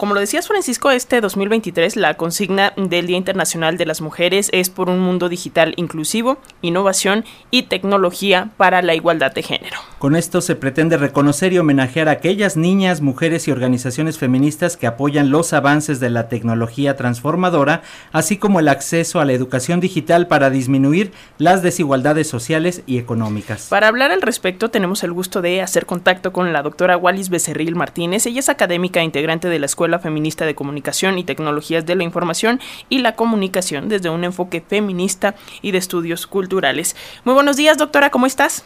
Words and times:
como 0.00 0.14
lo 0.14 0.20
decías 0.20 0.48
Francisco, 0.48 0.90
este 0.90 1.20
2023 1.20 1.96
la 1.96 2.14
consigna 2.14 2.72
del 2.78 3.06
Día 3.06 3.18
Internacional 3.18 3.76
de 3.76 3.84
las 3.84 4.00
Mujeres 4.00 4.48
es 4.54 4.70
por 4.70 4.88
un 4.88 4.98
mundo 4.98 5.28
digital 5.28 5.74
inclusivo, 5.76 6.38
innovación 6.62 7.26
y 7.50 7.64
tecnología 7.64 8.48
para 8.56 8.80
la 8.80 8.94
igualdad 8.94 9.34
de 9.34 9.42
género. 9.42 9.76
Con 9.98 10.16
esto 10.16 10.40
se 10.40 10.56
pretende 10.56 10.96
reconocer 10.96 11.52
y 11.52 11.58
homenajear 11.58 12.08
a 12.08 12.12
aquellas 12.12 12.56
niñas, 12.56 13.02
mujeres 13.02 13.46
y 13.46 13.50
organizaciones 13.50 14.16
feministas 14.16 14.78
que 14.78 14.86
apoyan 14.86 15.28
los 15.28 15.52
avances 15.52 16.00
de 16.00 16.08
la 16.08 16.30
tecnología 16.30 16.96
transformadora, 16.96 17.82
así 18.10 18.38
como 18.38 18.60
el 18.60 18.68
acceso 18.68 19.20
a 19.20 19.26
la 19.26 19.34
educación 19.34 19.80
digital 19.80 20.28
para 20.28 20.48
disminuir 20.48 21.12
las 21.36 21.62
desigualdades 21.62 22.26
sociales 22.26 22.84
y 22.86 22.96
económicas. 22.96 23.66
Para 23.68 23.88
hablar 23.88 24.12
al 24.12 24.22
respecto 24.22 24.70
tenemos 24.70 25.04
el 25.04 25.12
gusto 25.12 25.42
de 25.42 25.60
hacer 25.60 25.84
contacto 25.84 26.32
con 26.32 26.54
la 26.54 26.62
doctora 26.62 26.96
Wallis 26.96 27.28
Becerril 27.28 27.76
Martínez. 27.76 28.24
Ella 28.24 28.40
es 28.40 28.48
académica 28.48 29.00
e 29.00 29.04
integrante 29.04 29.50
de 29.50 29.58
la 29.58 29.66
Escuela 29.66 29.89
Feminista 29.98 30.46
de 30.46 30.54
Comunicación 30.54 31.18
y 31.18 31.24
Tecnologías 31.24 31.84
de 31.84 31.96
la 31.96 32.04
Información 32.04 32.60
y 32.88 32.98
la 32.98 33.16
Comunicación 33.16 33.88
desde 33.88 34.10
un 34.10 34.24
enfoque 34.24 34.60
feminista 34.60 35.34
y 35.62 35.72
de 35.72 35.78
estudios 35.78 36.26
culturales. 36.26 36.96
Muy 37.24 37.34
buenos 37.34 37.56
días, 37.56 37.78
doctora, 37.78 38.10
¿cómo 38.10 38.26
estás? 38.26 38.64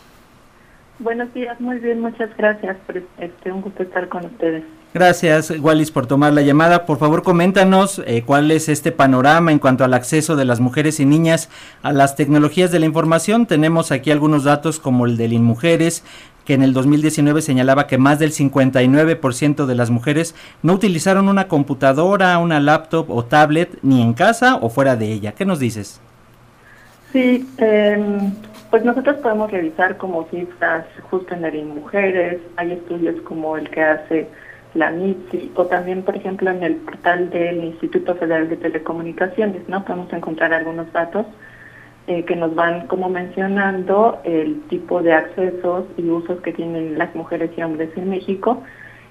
Buenos 1.01 1.35
días, 1.35 1.61
muy 1.61 1.79
bien, 1.79 2.01
muchas 2.01 2.31
gracias. 2.37 2.77
Por 2.87 3.03
este, 3.19 3.51
un 3.51 3.63
gusto 3.63 3.83
estar 3.83 4.09
con 4.09 4.27
ustedes. 4.27 4.63
Gracias, 4.95 5.53
Wallis, 5.59 5.91
por 5.91 6.07
tomar 6.07 6.33
la 6.33 6.43
llamada. 6.43 6.87
Por 6.87 6.99
favor, 6.99 7.25
coméntanos 7.25 8.01
eh, 8.07 8.23
cuál 8.25 8.53
es 8.53 8.69
este 8.69 8.93
panorama 8.93 9.51
en 9.51 9.59
cuanto 9.59 9.83
al 9.83 9.93
acceso 9.93 10.37
de 10.37 10.45
las 10.45 10.61
mujeres 10.61 11.01
y 11.01 11.05
niñas 11.05 11.51
a 11.83 11.93
las 11.93 12.15
tecnologías 12.15 12.71
de 12.71 12.79
la 12.79 12.87
información. 12.87 13.47
Tenemos 13.47 13.91
aquí 13.91 14.13
algunos 14.13 14.45
datos 14.45 14.79
como 14.79 15.07
el 15.07 15.17
del 15.17 15.33
InMujeres, 15.33 16.05
que 16.45 16.55
en 16.55 16.63
el 16.63 16.73
2019 16.73 17.43
señalaba 17.43 17.87
que 17.87 17.99
más 17.99 18.19
del 18.19 18.33
59% 18.33 19.67
de 19.67 19.75
las 19.75 19.91
mujeres 19.91 20.35
no 20.63 20.73
utilizaron 20.75 21.29
una 21.29 21.49
computadora, 21.49 22.39
una 22.39 22.61
laptop 22.61 23.11
o 23.11 23.25
tablet 23.25 23.79
ni 23.83 24.03
en 24.03 24.15
casa 24.15 24.57
o 24.57 24.69
fuera 24.69 24.97
de 24.97 25.13
ella. 25.13 25.33
¿Qué 25.33 25.45
nos 25.45 25.59
dices? 25.59 26.01
Sí, 27.13 27.49
eh, 27.59 28.19
pues 28.71 28.85
nosotros 28.85 29.17
podemos 29.19 29.51
revisar 29.51 29.97
como 29.97 30.27
cifras 30.31 30.85
justo 31.11 31.35
en 31.35 31.45
el 31.45 31.65
mujeres, 31.65 32.41
hay 32.57 32.73
estudios 32.73 33.21
como 33.23 33.57
el 33.57 33.71
que 33.71 33.83
hace 33.83 34.29
la 34.75 34.91
MITSI 34.91 35.53
o 35.55 35.67
también, 35.67 36.03
por 36.03 36.17
ejemplo, 36.17 36.51
en 36.51 36.63
el 36.63 36.75
portal 36.77 37.31
del 37.31 37.63
Instituto 37.63 38.17
Federal 38.17 38.49
de 38.49 38.57
Telecomunicaciones, 38.57 39.69
¿no? 39.69 39.85
Podemos 39.85 40.13
encontrar 40.13 40.53
algunos 40.53 40.93
datos 40.93 41.27
eh, 42.07 42.25
que 42.25 42.37
nos 42.37 42.55
van 42.55 42.87
como 42.87 43.09
mencionando 43.09 44.21
el 44.25 44.61
tipo 44.69 45.03
de 45.03 45.15
accesos 45.15 45.87
y 45.97 46.09
usos 46.11 46.41
que 46.43 46.53
tienen 46.53 46.99
las 46.99 47.15
mujeres 47.15 47.51
y 47.57 47.63
hombres 47.63 47.91
en 47.97 48.11
México. 48.11 48.63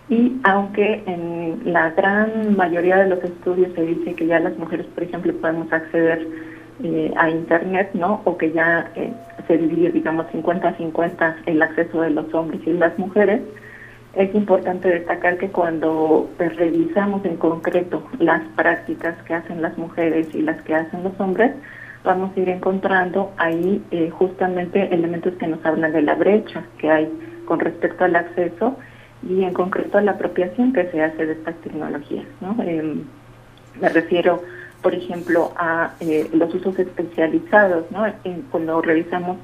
Y 0.10 0.38
aunque 0.44 1.02
en 1.08 1.62
la 1.66 1.90
gran 1.92 2.56
mayoría 2.56 2.98
de 2.98 3.10
los 3.10 3.24
estudios 3.24 3.74
se 3.74 3.82
dice 3.82 4.14
que 4.14 4.28
ya 4.28 4.40
las 4.40 4.58
mujeres, 4.58 4.86
por 4.88 5.04
ejemplo, 5.04 5.34
podemos 5.34 5.72
acceder 5.72 6.28
eh, 6.84 7.14
a 7.16 7.30
Internet, 7.30 7.92
¿no? 7.94 8.22
O 8.26 8.38
que 8.38 8.52
ya 8.52 8.92
eh, 8.96 9.14
se 9.48 9.58
divide, 9.58 9.92
digamos, 9.92 10.28
50-50 10.28 11.36
el 11.46 11.62
acceso 11.62 12.02
de 12.02 12.10
los 12.12 12.34
hombres 12.34 12.62
y 12.66 12.74
las 12.74 12.98
mujeres. 13.00 13.42
Es 14.16 14.36
importante 14.36 14.90
destacar 14.90 15.38
que 15.38 15.50
cuando 15.50 16.30
pues, 16.38 16.56
revisamos 16.58 17.26
en 17.26 17.38
concreto 17.38 18.04
las 18.20 18.44
prácticas 18.50 19.16
que 19.24 19.34
hacen 19.34 19.62
las 19.62 19.78
mujeres 19.78 20.28
y 20.36 20.42
las 20.42 20.62
que 20.62 20.76
hacen 20.76 21.04
los 21.04 21.20
hombres, 21.20 21.54
vamos 22.04 22.36
a 22.36 22.40
ir 22.40 22.50
encontrando 22.50 23.32
ahí 23.38 23.84
eh, 23.92 24.10
justamente 24.10 24.94
elementos 24.94 25.34
que 25.36 25.48
nos 25.48 25.66
hablan 25.66 25.94
de 25.94 26.02
la 26.02 26.16
brecha 26.16 26.64
que 26.78 26.90
hay 26.90 27.10
con 27.46 27.60
respecto 27.60 28.04
al 28.04 28.16
acceso 28.16 28.78
y 29.28 29.44
en 29.44 29.54
concreto 29.54 29.98
a 29.98 30.02
la 30.02 30.12
apropiación 30.12 30.74
que 30.74 30.90
se 30.92 31.02
hace 31.02 31.26
de 31.26 31.34
estas 31.34 31.56
tecnologías. 31.62 32.26
¿no? 32.42 32.62
Em, 32.64 33.04
me 33.80 33.90
refiero 33.90 34.42
por 34.84 34.94
ejemplo, 34.94 35.54
a 35.56 35.94
eh, 36.02 36.30
los 36.34 36.54
usos 36.54 36.78
especializados, 36.78 37.90
¿no? 37.90 38.06
cuando 38.52 38.82
revisamos 38.82 39.38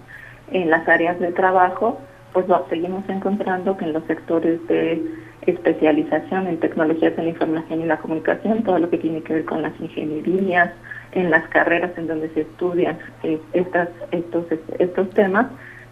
en 0.52 0.70
las 0.70 0.88
áreas 0.88 1.18
de 1.20 1.32
trabajo, 1.32 2.00
pues 2.34 2.46
seguimos 2.70 3.08
encontrando 3.10 3.78
que 3.78 3.86
en 3.86 3.94
los 3.94 4.04
sectores 4.04 4.60
de 4.68 5.02
especialización 5.48 6.48
en 6.48 6.60
tecnologías 6.60 7.16
de 7.16 7.24
la 7.24 7.30
información 7.30 7.82
y 7.82 7.86
la 7.86 7.98
comunicación, 7.98 8.64
todo 8.64 8.78
lo 8.78 8.90
que 8.90 8.98
tiene 8.98 9.24
que 9.24 9.34
ver 9.34 9.46
con 9.46 9.62
las 9.62 9.72
ingenierías, 9.80 10.74
en 11.12 11.32
las 11.32 11.48
carreras 11.50 11.92
en 11.98 12.08
donde 12.08 12.30
se 12.30 12.42
estudian 12.42 12.98
eh, 13.24 13.40
estas, 13.54 13.90
estos, 14.12 14.46
estos 14.78 15.10
temas, 15.12 15.48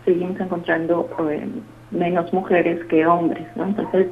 seguimos 0.05 0.39
encontrando 0.39 1.09
eh, 1.29 1.47
menos 1.91 2.31
mujeres 2.33 2.83
que 2.85 3.05
hombres, 3.05 3.45
¿no? 3.55 3.66
Entonces, 3.66 4.07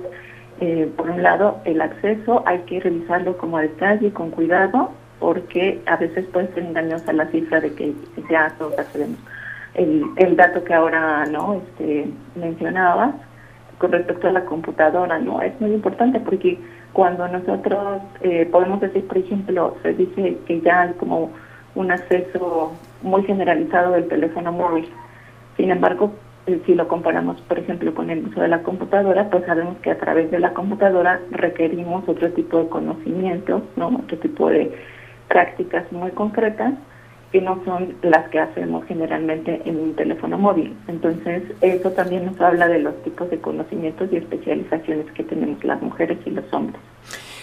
por 0.95 1.09
un 1.09 1.21
lado, 1.21 1.59
el 1.65 1.81
acceso 1.81 2.41
hay 2.45 2.59
que 2.59 2.79
revisarlo 2.79 3.37
como 3.37 3.57
a 3.57 3.63
detalle, 3.63 4.13
con 4.13 4.31
cuidado, 4.31 4.89
porque 5.19 5.81
a 5.85 5.97
veces 5.97 6.25
puede 6.27 6.47
ser 6.53 6.63
engañosa 6.63 7.11
la 7.11 7.25
cifra 7.27 7.59
de 7.59 7.73
que 7.73 7.93
ya 8.29 8.53
todos 8.57 8.79
accedemos. 8.79 9.19
El, 9.73 10.05
el 10.15 10.37
dato 10.37 10.63
que 10.63 10.73
ahora 10.73 11.25
no 11.25 11.55
este, 11.55 12.07
mencionabas 12.35 13.15
con 13.77 13.91
respecto 13.91 14.27
a 14.27 14.31
la 14.31 14.45
computadora 14.45 15.19
no 15.19 15.41
es 15.41 15.59
muy 15.59 15.73
importante 15.73 16.19
porque 16.19 16.57
cuando 16.95 17.27
nosotros 17.27 18.01
eh, 18.21 18.47
podemos 18.49 18.79
decir, 18.79 19.05
por 19.05 19.17
ejemplo, 19.17 19.75
se 19.83 19.93
dice 19.95 20.37
que 20.47 20.61
ya 20.61 20.83
hay 20.83 20.93
como 20.93 21.29
un 21.75 21.91
acceso 21.91 22.71
muy 23.01 23.21
generalizado 23.23 23.91
del 23.91 24.07
teléfono 24.07 24.53
móvil. 24.53 24.87
Sin 25.57 25.71
embargo, 25.71 26.13
eh, 26.47 26.61
si 26.65 26.73
lo 26.73 26.87
comparamos, 26.87 27.41
por 27.41 27.59
ejemplo, 27.59 27.93
con 27.93 28.09
el 28.09 28.25
uso 28.25 28.39
de 28.39 28.47
la 28.47 28.63
computadora, 28.63 29.29
pues 29.29 29.43
sabemos 29.45 29.75
que 29.79 29.91
a 29.91 29.97
través 29.97 30.31
de 30.31 30.39
la 30.39 30.53
computadora 30.53 31.19
requerimos 31.31 32.07
otro 32.07 32.31
tipo 32.31 32.59
de 32.59 32.69
conocimientos, 32.69 33.63
¿no? 33.75 33.87
Otro 33.87 34.17
tipo 34.19 34.47
de 34.49 34.71
prácticas 35.27 35.91
muy 35.91 36.11
concretas 36.11 36.75
que 37.35 37.41
no 37.41 37.61
son 37.65 37.97
las 38.01 38.29
que 38.29 38.39
hacemos 38.39 38.85
generalmente 38.85 39.61
en 39.65 39.77
un 39.77 39.93
teléfono 39.93 40.37
móvil. 40.37 40.73
Entonces, 40.87 41.43
eso 41.59 41.91
también 41.91 42.25
nos 42.25 42.39
habla 42.39 42.69
de 42.69 42.79
los 42.79 43.03
tipos 43.03 43.29
de 43.29 43.39
conocimientos 43.39 44.07
y 44.13 44.15
especializaciones 44.15 45.11
que 45.11 45.25
tenemos 45.25 45.61
las 45.65 45.81
mujeres 45.81 46.17
y 46.25 46.29
los 46.29 46.45
hombres. 46.53 46.79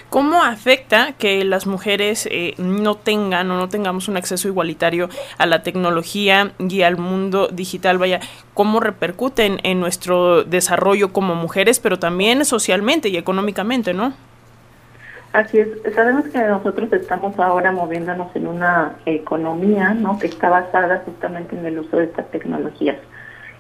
¿Cómo 0.09 0.45
afecta 0.45 1.13
que 1.13 1.45
las 1.45 1.67
mujeres 1.67 2.27
eh, 2.33 2.55
no 2.57 2.95
tengan 2.95 3.51
o 3.51 3.59
no 3.59 3.69
tengamos 3.69 4.09
un 4.09 4.17
acceso 4.17 4.49
igualitario 4.49 5.11
a 5.37 5.45
la 5.45 5.63
tecnología 5.63 6.53
y 6.59 6.81
al 6.81 6.97
mundo 6.97 7.49
digital? 7.49 7.99
Vaya, 7.99 8.21
¿cómo 8.55 8.81
repercuten 8.81 9.59
en 9.63 9.79
nuestro 9.79 10.43
desarrollo 10.43 11.13
como 11.13 11.35
mujeres, 11.35 11.81
pero 11.81 11.99
también 11.99 12.47
socialmente 12.47 13.11
y 13.11 13.19
económicamente, 13.19 13.93
no? 13.93 14.15
Así 15.33 15.59
es, 15.59 15.69
sabemos 15.95 16.27
que 16.29 16.39
nosotros 16.39 16.93
estamos 16.93 17.39
ahora 17.39 17.73
moviéndonos 17.73 18.37
en 18.37 18.47
una 18.47 18.97
economía 19.07 19.95
¿no? 19.95 20.19
que 20.19 20.27
está 20.27 20.51
basada 20.51 21.03
justamente 21.07 21.57
en 21.57 21.65
el 21.65 21.79
uso 21.79 21.97
de 21.97 22.05
estas 22.05 22.31
tecnologías. 22.31 22.99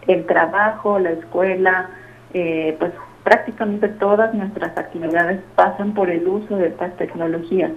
El 0.06 0.26
trabajo, 0.26 0.98
la 0.98 1.12
escuela, 1.12 1.88
eh, 2.34 2.76
pues 2.78 2.92
prácticamente 3.24 3.88
todas 3.88 4.34
nuestras 4.34 4.76
actividades 4.76 5.40
pasan 5.54 5.94
por 5.94 6.10
el 6.10 6.28
uso 6.28 6.56
de 6.56 6.68
estas 6.68 6.94
tecnologías. 6.98 7.70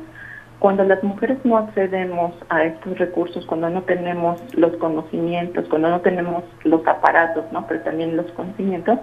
Cuando 0.59 0.83
las 0.83 1.01
mujeres 1.01 1.37
no 1.45 1.57
accedemos 1.57 2.33
a 2.49 2.65
estos 2.65 2.97
recursos, 2.97 3.45
cuando 3.45 3.69
no 3.69 3.83
tenemos 3.83 4.41
los 4.55 4.75
conocimientos, 4.75 5.69
cuando 5.69 5.89
no 5.89 6.01
tenemos 6.01 6.43
los 6.65 6.85
aparatos, 6.85 7.45
¿no? 7.53 7.65
pero 7.65 7.79
también 7.81 8.17
los 8.17 8.29
conocimientos, 8.31 8.99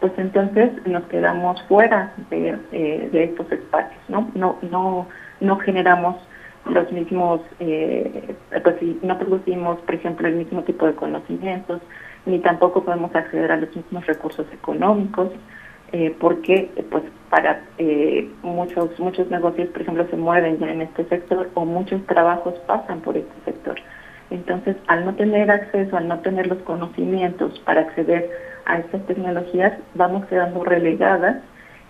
pues 0.00 0.12
entonces 0.18 0.70
nos 0.86 1.04
quedamos 1.04 1.62
fuera 1.64 2.12
de, 2.30 2.58
eh, 2.72 3.08
de 3.12 3.24
estos 3.24 3.50
espacios, 3.50 4.00
¿no? 4.08 4.30
No, 4.34 4.58
no, 4.70 5.06
no 5.40 5.58
generamos 5.58 6.16
los 6.66 6.90
mismos, 6.92 7.40
eh, 7.60 8.34
pues 8.62 8.76
no 9.02 9.18
producimos, 9.18 9.78
por 9.80 9.94
ejemplo, 9.94 10.26
el 10.28 10.34
mismo 10.34 10.62
tipo 10.62 10.86
de 10.86 10.94
conocimientos, 10.94 11.80
ni 12.26 12.40
tampoco 12.40 12.84
podemos 12.84 13.14
acceder 13.14 13.52
a 13.52 13.56
los 13.56 13.74
mismos 13.74 14.04
recursos 14.06 14.46
económicos, 14.52 15.30
eh, 15.92 16.14
porque 16.18 16.68
pues 16.90 17.04
para 17.30 17.62
eh, 17.78 18.28
muchos 18.42 18.98
muchos 18.98 19.30
negocios, 19.30 19.68
por 19.68 19.82
ejemplo, 19.82 20.06
se 20.10 20.16
mueven 20.16 20.58
ya 20.58 20.70
en 20.70 20.82
este 20.82 21.04
sector 21.04 21.48
o 21.54 21.64
muchos 21.64 22.04
trabajos 22.06 22.54
pasan 22.66 23.00
por 23.00 23.16
este 23.16 23.34
sector. 23.44 23.76
Entonces, 24.30 24.76
al 24.88 25.04
no 25.04 25.14
tener 25.14 25.48
acceso, 25.50 25.96
al 25.96 26.08
no 26.08 26.18
tener 26.18 26.48
los 26.48 26.58
conocimientos 26.58 27.60
para 27.60 27.82
acceder 27.82 28.28
a 28.66 28.78
estas 28.78 29.04
tecnologías, 29.06 29.72
vamos 29.94 30.26
quedando 30.26 30.64
relegadas 30.64 31.36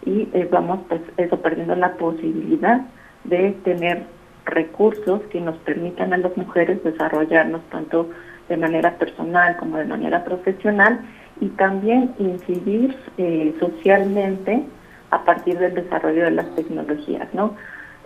y 0.04 0.28
eh, 0.32 0.48
vamos 0.50 0.80
pues 0.88 1.00
eso 1.16 1.40
perdiendo 1.40 1.74
la 1.74 1.94
posibilidad 1.94 2.82
de 3.24 3.52
tener 3.64 4.04
recursos 4.44 5.22
que 5.32 5.40
nos 5.40 5.56
permitan 5.58 6.12
a 6.12 6.18
las 6.18 6.36
mujeres 6.36 6.82
desarrollarnos 6.84 7.62
tanto 7.70 8.10
de 8.48 8.56
manera 8.56 8.96
personal 8.98 9.56
como 9.56 9.76
de 9.78 9.84
manera 9.84 10.24
profesional 10.24 11.00
y 11.40 11.48
también 11.48 12.14
incidir 12.18 12.96
eh, 13.18 13.54
socialmente 13.58 14.62
a 15.10 15.24
partir 15.24 15.58
del 15.58 15.74
desarrollo 15.74 16.24
de 16.24 16.30
las 16.30 16.54
tecnologías, 16.54 17.32
¿no? 17.34 17.56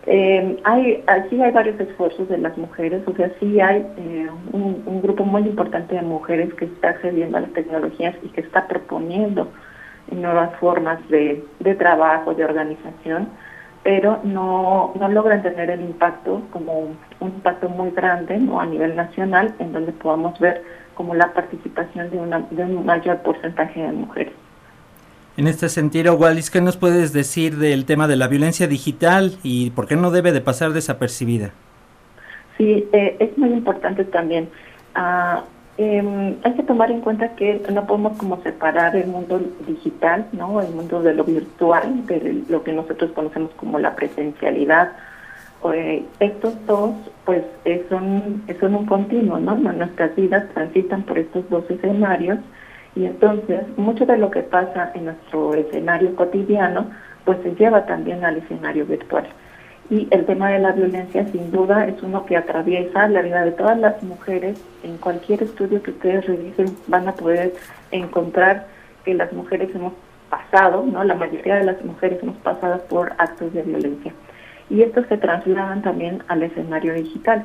Eh, 0.07 0.61
hay, 0.65 1.05
aquí 1.07 1.41
hay 1.43 1.53
varios 1.53 1.79
esfuerzos 1.79 2.29
de 2.29 2.39
las 2.39 2.57
mujeres, 2.57 3.03
o 3.07 3.15
sea, 3.15 3.31
sí 3.39 3.61
hay 3.61 3.87
eh, 3.99 4.31
un, 4.53 5.03
grupo 5.03 5.25
muy 5.25 5.43
importante 5.43 5.95
de 5.95 6.03
mujeres 6.03 6.53
que 6.55 6.65
está 6.65 6.91
accediendo 6.91 7.37
a 7.37 7.43
las 7.43 7.53
tecnologías 7.53 8.15
y 8.23 8.29
que 8.29 8.41
está 8.41 8.67
proponiendo 8.67 9.49
nuevas 10.11 10.57
formas 10.59 10.99
de, 11.09 11.45
trabajo, 11.79 12.35
de 12.35 12.45
organización, 12.45 13.29
pero 13.83 14.19
no, 14.25 14.93
no 14.99 15.09
logran 15.09 15.43
tener 15.43 15.71
el 15.71 15.83
impacto 15.83 16.43
como 16.51 16.81
un 16.81 16.99
impacto 17.21 17.69
muy 17.69 17.91
grande 17.91 18.39
¿no? 18.39 18.61
a 18.61 18.67
nivel 18.67 18.97
nacional 18.97 19.55
en 19.59 19.73
donde 19.73 19.93
podamos 19.93 20.39
ver 20.41 20.63
como 20.95 21.15
la 21.15 21.33
participación 21.33 22.11
de, 22.11 22.19
de 22.57 22.65
un 22.65 22.85
mayor 22.85 23.19
porcentaje 23.19 23.81
de 23.81 23.93
mujeres. 23.93 24.35
En 25.41 25.47
este 25.47 25.71
sentido, 25.71 26.17
Wallis, 26.17 26.51
¿qué 26.51 26.61
nos 26.61 26.77
puedes 26.77 27.15
decir 27.15 27.57
del 27.57 27.87
tema 27.87 28.07
de 28.07 28.15
la 28.15 28.29
violencia 28.29 28.67
digital 28.67 29.39
y 29.43 29.71
por 29.71 29.89
qué 29.89 29.97
no 29.97 30.11
debe 30.11 30.33
de 30.33 30.43
pasar 30.43 30.75
desapercibida? 30.75 31.53
Sí, 32.59 32.87
eh, 32.93 33.17
es 33.19 33.39
muy 33.39 33.49
importante 33.49 34.05
también. 34.05 34.51
Uh, 34.95 35.41
eh, 35.79 36.37
hay 36.45 36.53
que 36.53 36.63
tomar 36.65 36.91
en 36.91 37.01
cuenta 37.01 37.37
que 37.37 37.63
no 37.73 37.87
podemos 37.87 38.19
como 38.19 38.43
separar 38.43 38.95
el 38.97 39.07
mundo 39.07 39.41
digital, 39.67 40.27
¿no? 40.33 40.61
El 40.61 40.75
mundo 40.75 41.03
de 41.03 41.15
lo 41.15 41.25
virtual, 41.25 42.07
de 42.07 42.43
lo 42.51 42.63
que 42.63 42.75
nosotros 42.75 43.11
conocemos 43.13 43.51
como 43.57 43.79
la 43.79 43.97
presencialidad. 43.97 44.93
Eh, 45.73 46.05
estos 46.19 46.53
dos, 46.67 46.91
pues, 47.25 47.45
son, 47.89 48.43
son 48.61 48.75
un 48.75 48.85
continuo, 48.85 49.41
¿no? 49.41 49.55
Nuestras 49.57 50.15
vidas 50.17 50.53
transitan 50.53 51.03
por 51.05 51.19
estos 51.19 51.49
dos 51.49 51.65
escenarios 51.71 52.41
y 52.95 53.05
entonces 53.05 53.63
mucho 53.77 54.07
de 54.07 54.19
lo 54.19 54.31
que 54.31 54.43
pasa 54.43 54.91
en 54.95 55.07
nuestro 55.07 55.55
escenario 55.55 56.15
cotidiano, 56.17 56.91
pues 57.25 57.39
se 57.43 57.55
lleva 57.55 57.87
también 57.87 58.25
al 58.25 58.39
escenario 58.39 58.87
virtual. 58.87 59.27
Y 59.91 60.07
el 60.13 60.25
tema 60.25 60.51
de 60.51 60.61
la 60.61 60.73
violencia, 60.73 61.27
sin 61.33 61.51
duda, 61.51 61.87
es 61.87 62.01
uno 62.03 62.25
que 62.25 62.37
atraviesa 62.37 63.09
la 63.09 63.23
vida 63.23 63.45
de 63.45 63.51
todas 63.51 63.77
las 63.77 64.01
mujeres. 64.05 64.63
En 64.85 64.97
cualquier 64.99 65.43
estudio 65.43 65.83
que 65.83 65.91
ustedes 65.91 66.27
revisen, 66.27 66.77
van 66.87 67.09
a 67.09 67.13
poder 67.13 67.55
encontrar 67.91 68.67
que 69.05 69.15
las 69.15 69.33
mujeres 69.33 69.75
hemos 69.75 69.93
pasado, 70.29 70.85
¿no? 70.87 71.03
La 71.03 71.17
mayoría 71.17 71.57
de 71.57 71.65
las 71.65 71.85
mujeres 71.85 72.23
hemos 72.23 72.37
pasado 72.37 72.81
por 72.89 73.13
actos 73.19 73.53
de 73.53 73.63
violencia. 73.63 74.13
Y 74.69 74.83
estos 74.83 75.07
se 75.09 75.17
trasladan 75.17 75.83
también 75.83 76.23
al 76.29 76.45
escenario 76.45 76.95
digital. 76.95 77.43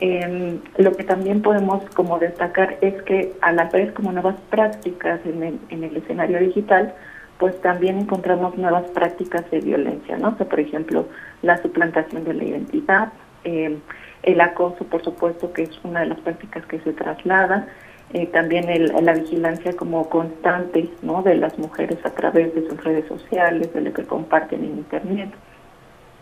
Eh, 0.00 0.60
lo 0.76 0.92
que 0.92 1.02
también 1.02 1.42
podemos 1.42 1.84
como 1.94 2.18
destacar 2.18 2.78
es 2.80 3.02
que 3.02 3.32
a 3.40 3.52
la 3.52 3.64
vez 3.64 3.92
como 3.92 4.12
nuevas 4.12 4.36
prácticas 4.48 5.20
en 5.24 5.42
el, 5.42 5.58
en 5.70 5.84
el 5.84 5.96
escenario 5.96 6.38
digital, 6.38 6.94
pues 7.38 7.60
también 7.60 7.98
encontramos 7.98 8.56
nuevas 8.56 8.84
prácticas 8.90 9.48
de 9.50 9.60
violencia, 9.60 10.16
¿no? 10.18 10.28
O 10.30 10.36
sea, 10.36 10.48
por 10.48 10.60
ejemplo, 10.60 11.06
la 11.42 11.60
suplantación 11.62 12.24
de 12.24 12.34
la 12.34 12.44
identidad, 12.44 13.12
eh, 13.44 13.78
el 14.22 14.40
acoso, 14.40 14.84
por 14.84 15.02
supuesto, 15.02 15.52
que 15.52 15.62
es 15.62 15.80
una 15.84 16.00
de 16.00 16.06
las 16.06 16.20
prácticas 16.20 16.66
que 16.66 16.80
se 16.80 16.92
traslada, 16.92 17.68
eh, 18.12 18.26
también 18.26 18.68
el, 18.68 18.92
la 19.02 19.12
vigilancia 19.12 19.74
como 19.76 20.08
constante, 20.08 20.90
¿no? 21.02 21.22
De 21.22 21.36
las 21.36 21.58
mujeres 21.58 21.98
a 22.04 22.10
través 22.10 22.54
de 22.54 22.68
sus 22.68 22.82
redes 22.82 23.06
sociales, 23.06 23.72
de 23.72 23.82
lo 23.82 23.92
que 23.92 24.04
comparten 24.04 24.64
en 24.64 24.78
Internet, 24.78 25.30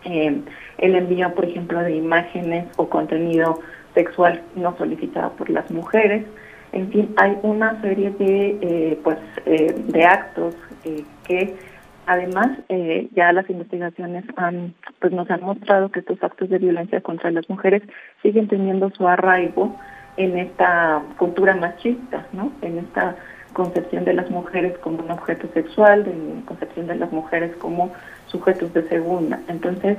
eh, 0.06 0.41
el 0.79 0.94
envío, 0.94 1.35
por 1.35 1.44
ejemplo, 1.44 1.81
de 1.81 1.97
imágenes 1.97 2.67
o 2.76 2.88
contenido 2.88 3.61
sexual 3.94 4.43
no 4.55 4.76
solicitado 4.76 5.32
por 5.32 5.50
las 5.50 5.70
mujeres, 5.70 6.25
en 6.73 6.91
fin, 6.91 7.14
hay 7.17 7.38
una 7.43 7.81
serie 7.81 8.11
de, 8.11 8.58
eh, 8.61 9.00
pues, 9.03 9.19
eh, 9.47 9.75
de 9.88 10.05
actos 10.05 10.55
eh, 10.85 11.05
que 11.26 11.55
además 12.05 12.50
ya 13.12 13.32
las 13.32 13.49
investigaciones 13.50 14.25
han, 14.37 14.75
pues, 15.00 15.12
nos 15.12 15.29
han 15.31 15.41
mostrado 15.41 15.91
que 15.91 16.00
estos 16.00 16.23
actos 16.23 16.50
de 16.50 16.58
violencia 16.58 17.00
contra 17.00 17.31
las 17.31 17.49
mujeres 17.49 17.82
siguen 18.23 18.47
teniendo 18.47 18.91
su 18.91 19.08
arraigo 19.08 19.75
en 20.17 20.38
esta 20.38 21.03
cultura 21.17 21.56
machista, 21.56 22.26
¿no? 22.32 22.53
En 22.62 22.79
esta 22.79 23.17
concepción 23.56 24.05
de 24.05 24.12
las 24.12 24.31
mujeres 24.31 24.76
como 24.79 25.03
un 25.03 25.11
objeto 25.11 25.49
sexual, 25.55 26.06
en 26.06 26.43
concepción 26.43 26.87
de 26.88 26.97
las 26.97 27.11
mujeres 27.11 27.56
como 27.56 27.91
sujetos 28.26 28.75
de 28.75 28.87
segunda. 28.88 29.41
Entonces, 29.49 29.97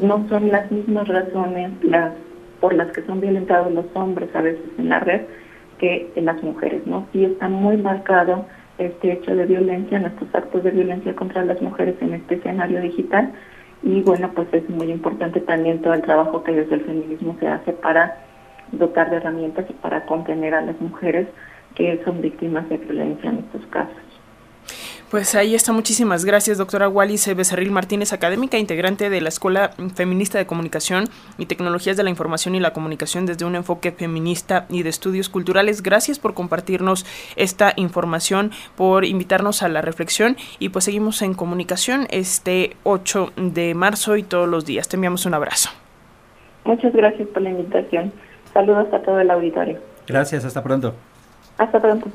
no 0.00 0.26
son 0.30 0.50
las 0.50 0.70
mismas 0.72 1.06
razones 1.06 1.70
las 1.82 2.12
por 2.60 2.72
las 2.72 2.90
que 2.92 3.02
son 3.02 3.20
violentados 3.20 3.70
los 3.72 3.84
hombres 3.94 4.34
a 4.34 4.40
veces 4.40 4.64
en 4.78 4.88
la 4.88 5.00
red 5.00 5.20
que 5.78 6.10
en 6.16 6.24
las 6.24 6.42
mujeres, 6.42 6.84
¿no? 6.86 7.06
Sí 7.12 7.24
está 7.24 7.48
muy 7.48 7.76
marcado 7.76 8.46
este 8.78 9.12
hecho 9.12 9.36
de 9.36 9.44
violencia, 9.44 9.98
nuestros 9.98 10.34
actos 10.34 10.64
de 10.64 10.70
violencia 10.70 11.14
contra 11.14 11.44
las 11.44 11.60
mujeres 11.60 11.94
en 12.00 12.14
este 12.14 12.36
escenario 12.36 12.80
digital 12.80 13.32
y 13.82 14.00
bueno, 14.00 14.30
pues 14.34 14.48
es 14.52 14.68
muy 14.70 14.90
importante 14.90 15.40
también 15.40 15.82
todo 15.82 15.92
el 15.92 16.02
trabajo 16.02 16.42
que 16.42 16.52
desde 16.52 16.76
el 16.76 16.84
feminismo 16.86 17.36
se 17.38 17.46
hace 17.46 17.72
para 17.74 18.16
dotar 18.72 19.10
de 19.10 19.16
herramientas 19.18 19.66
y 19.68 19.74
para 19.74 20.06
contener 20.06 20.54
a 20.54 20.62
las 20.62 20.80
mujeres 20.80 21.28
que 21.78 22.02
son 22.04 22.20
víctimas 22.20 22.68
de 22.68 22.76
violencia 22.76 23.30
en 23.30 23.38
estos 23.38 23.64
casos. 23.70 23.96
Pues 25.10 25.34
ahí 25.34 25.54
está, 25.54 25.72
muchísimas 25.72 26.26
gracias, 26.26 26.58
doctora 26.58 26.86
Wallis 26.86 27.34
Becerril 27.34 27.70
Martínez, 27.70 28.12
académica 28.12 28.58
integrante 28.58 29.08
de 29.08 29.22
la 29.22 29.30
Escuela 29.30 29.70
Feminista 29.94 30.36
de 30.36 30.44
Comunicación 30.44 31.04
y 31.38 31.46
Tecnologías 31.46 31.96
de 31.96 32.02
la 32.02 32.10
Información 32.10 32.54
y 32.54 32.60
la 32.60 32.74
Comunicación 32.74 33.24
desde 33.24 33.46
un 33.46 33.54
enfoque 33.54 33.90
feminista 33.90 34.66
y 34.68 34.82
de 34.82 34.90
estudios 34.90 35.30
culturales. 35.30 35.82
Gracias 35.82 36.18
por 36.18 36.34
compartirnos 36.34 37.06
esta 37.36 37.72
información, 37.76 38.50
por 38.76 39.06
invitarnos 39.06 39.62
a 39.62 39.70
la 39.70 39.80
reflexión 39.80 40.36
y 40.58 40.68
pues 40.68 40.84
seguimos 40.84 41.22
en 41.22 41.32
comunicación 41.32 42.06
este 42.10 42.76
8 42.82 43.32
de 43.36 43.74
marzo 43.74 44.18
y 44.18 44.24
todos 44.24 44.46
los 44.46 44.66
días. 44.66 44.88
Te 44.88 44.96
enviamos 44.96 45.24
un 45.24 45.32
abrazo. 45.32 45.70
Muchas 46.66 46.92
gracias 46.92 47.26
por 47.28 47.40
la 47.40 47.48
invitación. 47.48 48.12
Saludos 48.52 48.92
a 48.92 49.00
todo 49.00 49.20
el 49.20 49.30
auditorio. 49.30 49.78
Gracias, 50.06 50.44
hasta 50.44 50.62
pronto. 50.62 50.94
Hasta 51.58 51.80
pronto. 51.82 52.12